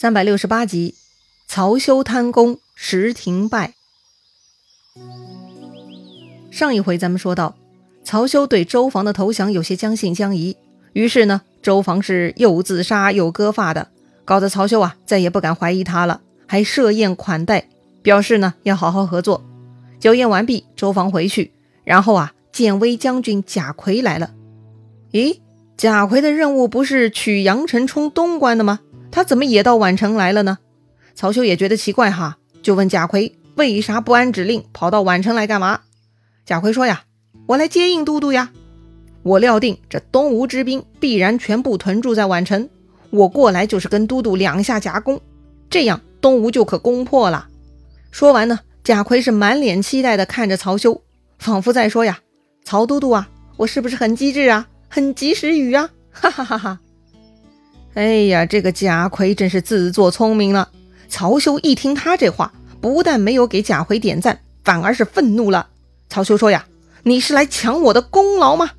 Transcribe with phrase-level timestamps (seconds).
[0.00, 0.94] 三百六十八集，
[1.46, 3.74] 曹休贪功，石亭败。
[6.50, 7.54] 上一回咱们说到，
[8.02, 10.56] 曹休对周防的投降有些将信将疑，
[10.94, 13.88] 于是呢，周防是又自杀又割发的，
[14.24, 17.68] 搞得曹休啊再也不敢怀疑他了，还设宴款待，
[18.00, 19.44] 表示呢要好好合作。
[19.98, 21.52] 酒宴完毕，周防回去，
[21.84, 24.30] 然后啊，建威将军贾逵来了。
[25.12, 25.40] 咦，
[25.76, 28.80] 贾逵的任务不是取阳城冲东关的吗？
[29.10, 30.58] 他怎么也到宛城来了呢？
[31.14, 35.80] 曹休也觉得奇怪哈，就问贾逵为啥不按指令跑到宛城来干嘛？
[36.46, 37.02] 贾逵说呀，
[37.46, 38.50] 我来接应都督呀。
[39.22, 42.68] 我料定这东吴之兵必然全部屯驻在宛城，
[43.10, 45.20] 我过来就是跟都督两下夹攻，
[45.68, 47.48] 这样东吴就可攻破了。
[48.10, 51.02] 说完呢，贾逵是满脸期待的看着曹休，
[51.38, 52.20] 仿佛在说呀，
[52.64, 55.90] 曹都督啊，我是不是很机智啊，很及时雨啊？
[56.10, 56.80] 哈哈哈哈。
[57.94, 60.70] 哎呀，这个贾逵真是自作聪明了。
[61.08, 65.66] 曹休一听他这话，不但没有给贾逵点赞，反而是愤怒了。
[66.08, 66.66] 曹休说呀
[67.02, 68.70] ：“你是来抢我的功劳吗？”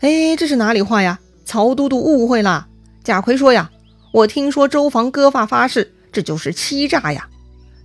[0.00, 1.20] 哎，这是哪里话呀？
[1.44, 2.66] 曹都督误会了。
[3.04, 3.70] 贾逵说呀
[4.12, 7.28] ：“我听说周防割发发誓，这就是欺诈呀。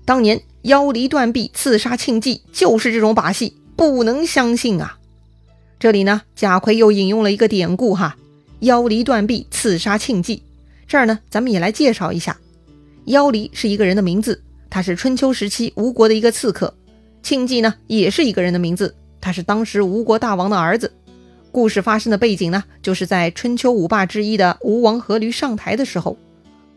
[0.03, 4.97] 当年腰离断臂刺杀庆忌，就是这种把戏，不能相信啊。”
[5.79, 8.17] 这里呢，贾逵又引用了一个典故哈。
[8.59, 10.41] 腰离断臂刺杀庆忌，
[10.87, 12.37] 这儿呢，咱们也来介绍一下。
[13.05, 16.73] 腰离是一个人的名字，他是春秋时期吴国的一个刺客。
[17.21, 20.91] 庆忌呢，也是一个人的名字，他是当时吴国大王的儿子。
[21.51, 26.17] 故事发生的背景呢，就是在春秋五霸之一的吴王阖闾上台的时候，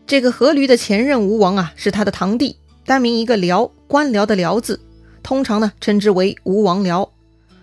[0.07, 4.79] 这个阖闾的前任吴王啊，是他的堂弟，单名一个辽，官僚的辽字，
[5.21, 7.09] 通常呢称之为吴王僚。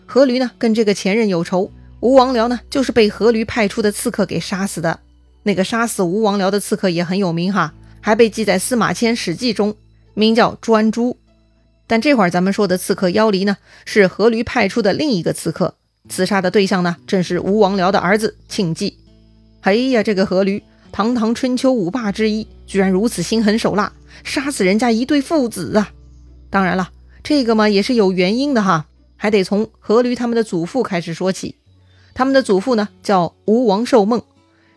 [0.08, 1.70] 阖闾呢，跟这个前任有仇。
[2.00, 5.00] 吴王僚呢，就是被阖闾派出的刺客给杀死的。
[5.42, 9.74] 那个杀死吴王僚的刺客也很有名哈，还被记在司马迁《史记》中，
[10.14, 11.16] 名叫专诸。
[11.86, 15.74] 但这会儿咱们说的刺客妖离呢，是阖闾派出的另一个刺客，
[16.08, 18.98] 刺杀的对象呢，正是吴王僚的儿子庆忌。
[19.60, 23.92] 哎呀，这个阖闾，堂堂春秋五霸之一，居然如此心狠手辣，
[24.24, 25.90] 杀死人家一对父子啊！
[26.50, 26.90] 当然了，
[27.22, 31.54] 这个嘛也是有原因的哈，还得从阖闾他们的祖父开始说起。
[32.16, 34.22] 他们的祖父呢叫吴王寿梦，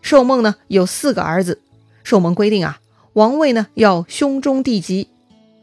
[0.02, 1.62] 寿梦呢有四个儿子。
[2.04, 2.80] 寿梦规定啊，
[3.14, 5.08] 王位呢要兄终弟及，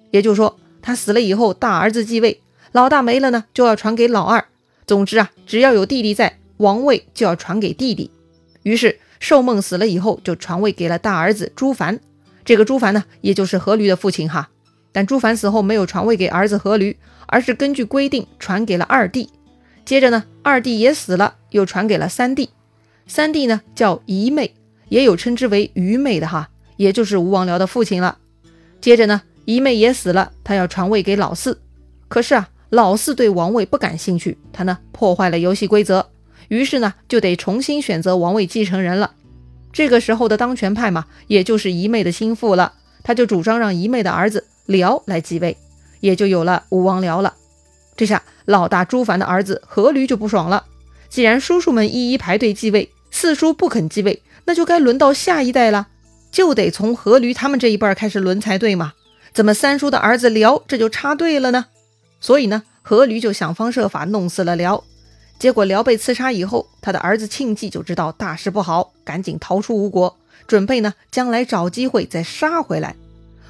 [0.10, 4.46] 也就是说他死了以后，大儿子继位，老大没了呢就要传给老二。
[4.88, 8.10] 总之啊，只要有弟弟在，王位就要传给弟弟。
[8.64, 12.00] 于是寿梦死了以后，就传位给了大儿子朱凡。
[12.44, 14.50] 这个朱凡呢，也就是阖闾的父亲哈。
[14.92, 16.96] 但朱凡死后没有传位给儿子阖闾，
[17.28, 19.30] 而是根据规定传给了二弟。
[19.88, 22.50] 接着呢，二弟也死了，又传给了三弟。
[23.08, 24.54] 三弟呢叫姨妹，
[24.90, 28.18] 也有称之为愚妹的哈，也就是吴王僚的父亲了。
[28.82, 31.62] 接着呢，姨妹也死了，他要传位给老四。
[32.10, 36.06] 可是啊，老四对王位不感兴趣，他呢破坏了游戏规则，
[36.50, 39.14] 于是呢就得重新选择王位继承人了。
[39.72, 45.56] 这个时候的当权派嘛，也就是姨妹的心腹了，他就主张让姨妹的儿子辽来继位，
[46.02, 47.36] 也就有了吴王僚了。
[47.98, 48.24] 这下。
[48.46, 50.64] 老大朱凡的儿子阖闾就不爽了。
[51.10, 55.88] 既然叔叔们一一排队继位，四叔不肯继位，那就该轮到下一代了，
[56.32, 58.94] 就得从阖闾他们这一辈开始轮才对嘛？
[59.34, 61.66] 怎么三叔的儿子辽这就插队了呢？
[62.22, 64.82] 所以呢，阖闾就想方设法弄死了辽。
[65.38, 72.96] 结果辽被刺杀以后，他的儿子庆忌就知道大事不好，赶紧逃出吴国，准备呢将来找机会再杀回来。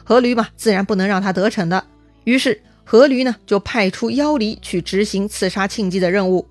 [0.07, 1.83] 阖闾嘛，自然不能让他得逞的，
[2.23, 2.63] 于是。
[2.89, 6.47] 阖闾呢，就派出妖离去执行刺杀庆忌的任务。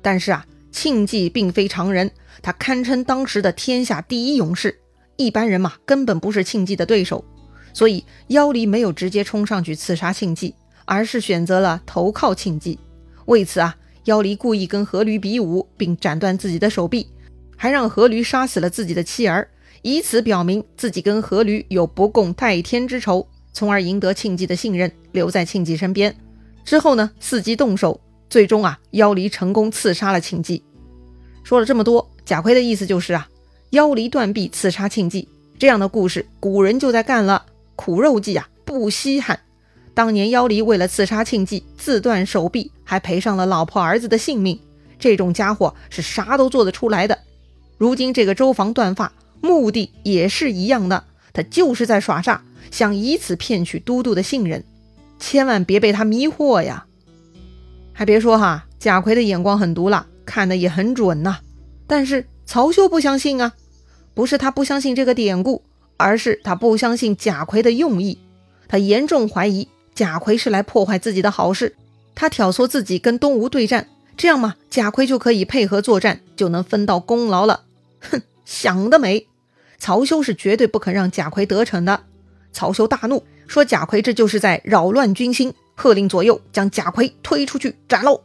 [0.00, 2.08] 但是啊，庆忌并非常人，
[2.42, 4.78] 他堪称当时的天下第一勇士，
[5.16, 7.24] 一般人嘛根本不是庆忌的对手。
[7.72, 12.78] 所以妖离没有直接冲上去刺杀庆忌，而是选择了投靠庆忌。
[13.26, 17.08] 为此啊，妖离故意跟阖闾比武，并斩断自己的手臂，
[17.56, 19.48] 还让阖闾杀死了自己的妻儿，
[19.82, 23.26] 以此表明自己跟阖闾有不共戴天之仇。
[23.52, 26.14] 从而赢得庆忌的信任，留在庆忌身边。
[26.64, 30.62] 之后呢，伺机动手，最终啊，妖离成功刺杀了庆忌。
[31.42, 33.28] 说了这么多，贾逵的意思就是啊，
[33.70, 37.46] 妖离断臂刺杀庆忌这样的故事，古人就在干了。
[37.76, 39.40] 苦肉计啊，不稀罕。
[39.94, 44.60] 当年妖离为了刺杀庆忌，自断手臂，还赔上了老婆儿子的性命。
[44.98, 47.18] 这种家伙是啥都做得出来的。
[47.78, 52.42] 如今这个周防断发，目的也是一样的，他就是在耍诈。
[52.70, 54.64] 想以此骗取都督的信任，
[55.18, 56.86] 千万别被他迷惑呀！
[57.92, 61.38] 还别说哈，贾逵的眼光很毒辣，看的也很准呐。
[61.86, 63.52] 但是曹休不相信啊，
[64.14, 65.62] 不是他不相信这个典故，
[65.96, 68.18] 而是他不相信贾逵的用意，
[68.68, 71.74] 他严重怀疑贾逵是来破坏自己的好事，
[72.14, 77.64] 他挑唆自己跟东吴对战，这样嘛，贾逵就可以配合作战，就能分到功劳了。
[78.00, 79.26] 哼，想得美！
[79.78, 82.04] 曹休是绝对不肯让贾逵得逞的。
[82.52, 88.22] 曹休大怒，说贾逵这就是在扰乱军心，喝令左右将贾逵推出去斩喽。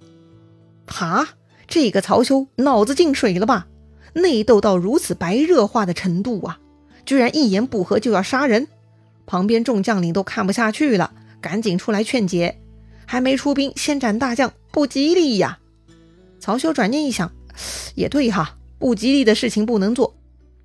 [0.87, 1.29] 哈，
[1.67, 3.67] 这个曹休脑子进水了吧？
[4.13, 6.59] 内斗到如此白热化的程度啊！
[7.05, 8.67] 居然一言不合就要杀人，
[9.25, 11.11] 旁边众将领都看不下去了，
[11.41, 12.59] 赶紧出来劝解。
[13.05, 15.59] 还没出兵，先斩大将，不吉利呀！
[16.39, 17.31] 曹休转念一想，
[17.93, 20.15] 也对哈，不吉利的事情不能做，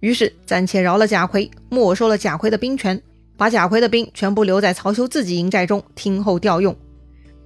[0.01, 3.03] 于是暂且饶了贾逵，没收了贾逵的兵权，
[3.41, 6.77] 把贾逵的兵全部留在曹休自己营寨中听候调用。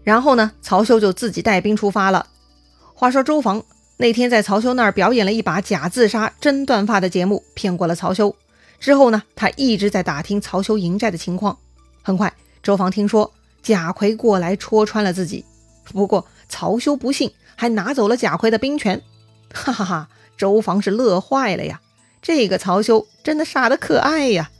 [0.02, 2.26] 然后呢，曹休就自己带兵出发了。
[2.96, 3.62] 话说周防
[3.96, 8.34] 那天在曹休那儿表演了一把假自杀真断发的节目，骗过了曹休。
[8.80, 11.56] 之后呢，他一直在打听曹休营寨的情况。
[12.02, 13.32] 很快，周防听说
[13.62, 15.44] 贾逵过来戳穿了自己，
[15.92, 19.00] 不过曹休不信，还拿走了贾逵的兵权。
[19.52, 21.80] 哈哈哈，周防是乐坏了呀！
[22.20, 24.50] 这个曹休真的傻得可爱呀！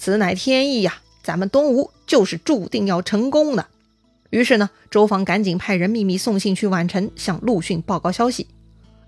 [0.00, 3.66] 此乃天意呀，咱们东吴就是注定要成功的。
[4.30, 8.46] 于是呢，周防赶紧派人秘密送信去宛城，向陆逊报告消息。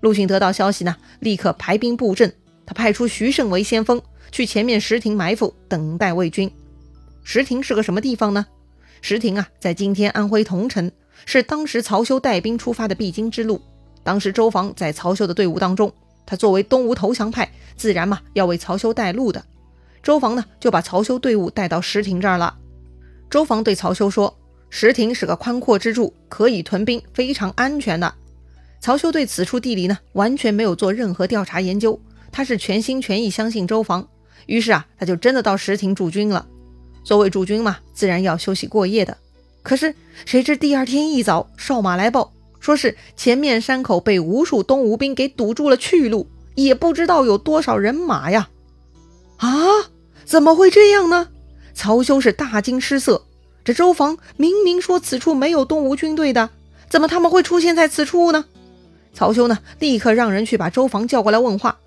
[0.01, 2.31] 陆逊得到消息呢，立刻排兵布阵，
[2.63, 3.99] 他派出徐盛为先锋。
[4.31, 6.51] 去前面石亭埋伏，等待魏军。
[7.23, 8.45] 石亭是个什么地方呢？
[9.01, 10.91] 石亭啊，在今天安徽桐城，
[11.25, 13.59] 是当时曹休带兵出发的必经之路。
[14.03, 15.91] 当时周防在曹休的队伍当中，
[16.23, 19.43] 他作为东吴投降派，自然嘛要为曹休带路的。
[20.03, 22.57] 周防呢，就把曹休队伍带到石亭这儿了。
[23.29, 24.37] 周防对曹休说
[24.69, 28.13] ：“石亭是个宽阔之处，可以屯兵，非常安全的。”
[28.81, 31.97] 曹休对此处地理呢，完全没有做任何调查研究，
[32.33, 34.05] 他是全心全意相信周防。
[34.45, 36.45] 于是啊，他就真的到石亭驻军了。
[37.05, 39.17] 作为驻军嘛，自然要休息过夜的。
[39.61, 39.95] 可是
[40.25, 48.49] 谁知第二天一早，哨马来报，说是前面山口被无数东吴兵给堵住了去路，也不知道有多少人马呀！
[49.37, 49.49] 啊，
[50.33, 51.27] 怎么会这样呢？
[51.75, 53.23] 曹休是大惊失色。
[53.63, 56.49] 这周防明明说此处没有东吴军队的，
[56.89, 58.45] 怎么他们会出现在此处呢？
[59.13, 61.77] 曹休呢，立刻让人去把周防叫过来问话。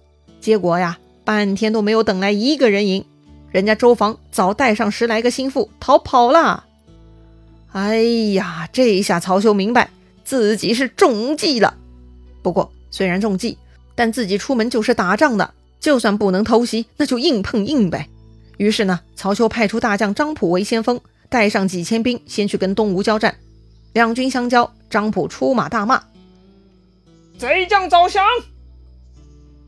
[0.41, 0.97] 结果呀。
[1.25, 3.05] 半天都没有等来一个人影，
[3.51, 6.67] 人家周防早带上十来个心腹逃跑了。
[7.73, 8.01] 哎
[8.35, 9.91] 呀，这一下曹休明白
[10.25, 11.77] 自己是中计了。
[12.45, 13.59] 不过虽然中计，
[13.97, 18.09] 但自己出门就是打仗的，就算不能偷袭，那就硬碰硬呗。
[18.57, 23.37] 于是呢，曹休派出大将张普为先锋，带上几千兵先去跟东吴交战。
[23.93, 26.05] 两军相交，张普出马大骂
[27.39, 28.25] ：“贼将早降！”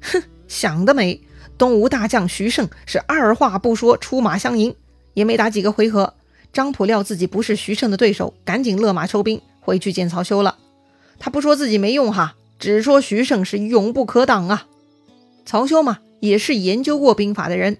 [0.01, 1.21] 哼，想得美！
[1.57, 4.75] 东吴大将徐盛是二话不说出马相迎，
[5.15, 6.15] 也没打几个回合，
[6.53, 10.57] 张普料自己不是徐盛的对手，赶紧勒马收兵回去见曹休了。
[11.19, 14.67] 他不说自己没用哈，只说徐盛是勇不可挡啊。
[15.45, 17.79] 曹休嘛，也是研究过兵法的人，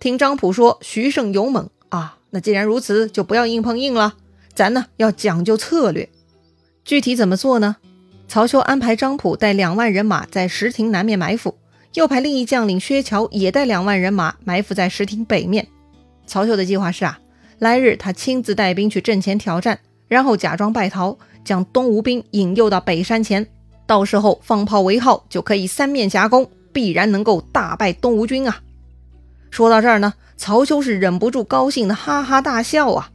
[0.00, 4.14] 听张普说徐盛勇猛啊，那既然如此，就不要硬碰硬了，
[4.54, 6.08] 咱呢要讲究策略。
[6.84, 7.76] 具体怎么做呢？
[8.28, 11.56] 曹休安排张普带两万人马在石亭南面埋伏。
[11.94, 15.68] 又派另一将领薛乔也带两万人马埋伏在石亭北面。
[16.26, 17.20] 曹休的计划是啊，
[17.60, 23.46] 来日他亲自带兵去阵前挑战，然后假装败逃，将东吴兵引诱到北山前，
[23.86, 28.60] 到时候放炮为号，就可以三面夹攻，必然能够大败东吴军啊！
[29.54, 33.12] 说到这儿呢，曹休是忍不住高兴的哈哈大笑啊。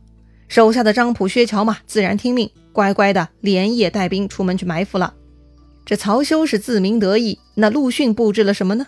[0.47, 5.13] 手下的张普、薛乔嘛，自然听命，乖乖的连夜带兵出门去埋伏了。
[5.85, 8.87] 这曹休是自鸣得意，那陆逊布置了什么呢？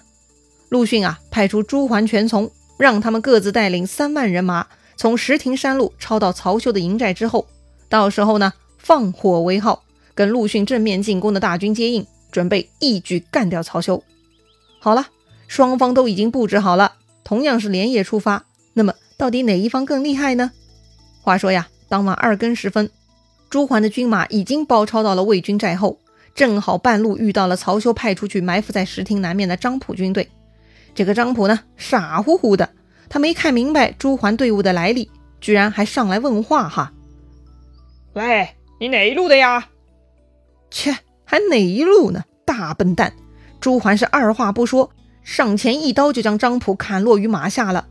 [0.70, 4.66] 陆逊啊，派出朱桓、全从，让他们各自带领三万人马，
[4.96, 7.46] 从石亭山路抄到曹休的营寨之后，
[7.90, 9.84] 到时候呢，放火为号，
[10.16, 14.02] 跟陆逊正面进攻的大军接应，准备一举干掉曹休。
[14.80, 15.08] 好了，
[15.50, 16.94] 双方都已经布置好了，
[17.32, 18.44] 同样是连夜出发。
[18.74, 20.52] 那么，到底哪一方更厉害呢？
[21.22, 22.92] 话说呀，当晚二更时分，
[23.50, 25.98] 朱桓的军马已经包抄到了魏军寨后。
[26.36, 30.30] 正好半路遇到了曹休派出去埋伏在石亭南面的张普军队。
[30.94, 32.70] 这个张普呢，傻乎乎的，
[33.08, 35.10] 他没看明白朱桓队伍的来历，
[35.40, 36.92] 居然还上来问话哈。
[38.12, 39.70] 喂，你哪一路的呀？
[40.70, 42.26] 切，还哪一路呢？
[42.44, 43.14] 大笨蛋！
[43.62, 44.92] 朱桓是二话不说，
[45.24, 47.88] 上前一刀就将张普砍落于马下了。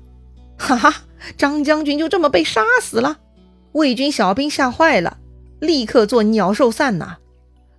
[0.56, 0.94] 哈哈，
[1.36, 3.18] 张将军就这么被杀死了。
[3.72, 5.18] 魏军小兵吓坏了，
[5.60, 7.18] 立刻做鸟兽散呐。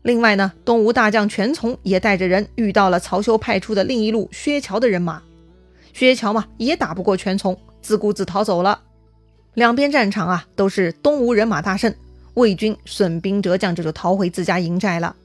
[0.02, 5.22] 另外呢，东吴大将全从也带着人遇到了曹休派出的另一路薛乔的人马。
[5.94, 8.80] 薛乔嘛，也打不过全从，自顾自逃走了。
[9.54, 11.94] 两边战场啊，都是东吴人马大胜，
[12.36, 15.16] 魏军损兵折将，这就逃回自家营寨了。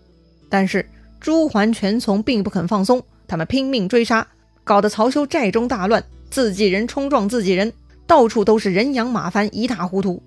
[0.51, 0.87] 但是
[1.21, 4.27] 朱桓全从并不肯放松，他们拼命追杀，
[4.65, 7.73] 搞得曹休寨中大乱，自己人冲撞自己人，
[8.07, 10.23] 到处都是人仰马翻，一塌糊涂。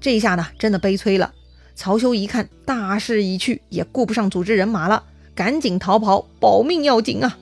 [0.00, 1.32] 这下呢，真的悲催了。
[1.74, 5.02] 曹休一看大势已去，也顾不上组织人马了，
[5.34, 7.38] 赶紧逃跑，保命要紧啊！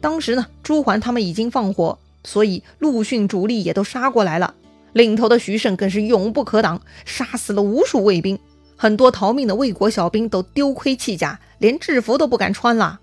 [0.00, 4.54] 当时呢，朱桓他们已经放火，所以陆逊主力也都杀过来了。
[4.92, 8.38] 领头的徐盛更是勇不可挡，杀死了无数卫兵，
[8.76, 12.98] 很多逃命的魏国小兵都丢盔弃甲，连制服都不敢穿了。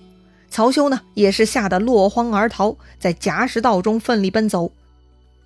[0.58, 4.72] 曹休呢，也是吓得落荒而逃，在夹石道中奋力奔走。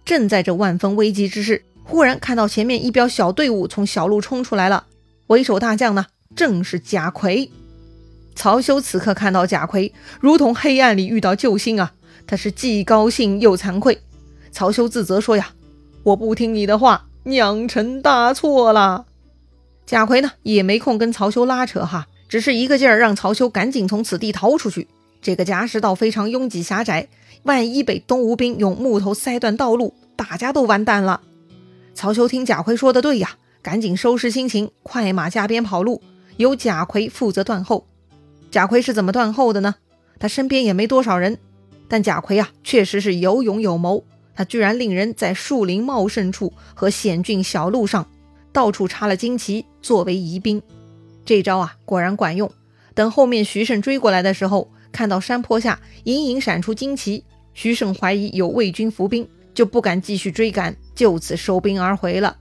[0.06, 4.86] 正在这万分危急之时，忽然看到前面一彪小队伍从小路冲出来了。
[5.28, 7.52] 为首大将呢，正是贾逵。
[8.36, 9.92] 曹休此刻看到贾逵，
[10.22, 11.92] 如同黑暗里遇到救星啊！
[12.26, 14.00] 他是既高兴又惭愧。
[14.54, 15.50] 曹休自责说：“呀，
[16.04, 19.08] 我不听你的话，酿成大错了。”
[19.86, 24.88] 贾逵呢，也没空跟曹休拉扯哈，只是一个劲儿让曹休赶紧从此地逃出去。
[25.22, 27.08] 这个夹石道非常拥挤狭窄，
[27.44, 31.22] 万一被东吴兵用木头塞断道路，大家都完蛋了。
[31.94, 33.38] 曹休听贾逵说的对呀。
[33.64, 36.02] 赶紧收拾心情，快马加鞭跑路，
[36.38, 37.86] 由贾逵负责断后。
[38.50, 39.76] 贾逵是怎么断后的呢？
[40.18, 41.38] 他身边也没多少人，
[41.88, 44.04] 但贾逵啊，确实是有勇有谋。
[44.34, 48.08] 他居然令人在树林茂盛处和险峻小路上，
[48.52, 50.60] 到处插了旌旗作为疑兵。
[51.24, 52.52] 这招啊，果然管用。
[52.96, 62.38] 等后面徐盛追过来的时候，看到山坡下隐隐闪出旌旗，徐盛怀疑有魏军伏兵，就不敢继续追赶，就此收兵而回了。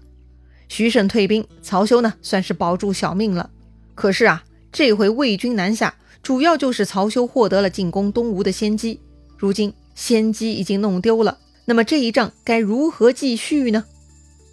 [0.68, 3.50] 徐盛退兵，曹休呢算是保住小命了。
[3.94, 9.00] 可是啊，这回魏军南下，主要就是曹休获得了进攻东吴的先机。
[9.36, 13.84] 如今先机已经弄丢了，那么这一仗该如何继续呢？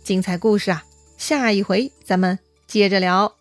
[0.04, 0.84] 精彩故事啊，
[1.18, 3.37] 下一回咱们接着聊。